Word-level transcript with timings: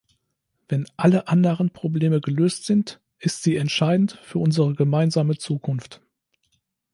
Wenn 0.67 0.87
alle 0.97 1.27
anderen 1.27 1.69
Probleme 1.69 2.21
gelöst 2.21 2.65
sind, 2.65 2.99
ist 3.19 3.43
sie 3.43 3.55
entscheidend 3.57 4.13
für 4.23 4.39
unsere 4.39 4.73
gemeinsame 4.73 5.37
Zukunft. 5.37 6.01